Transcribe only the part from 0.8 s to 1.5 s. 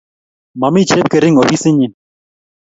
Chepkering'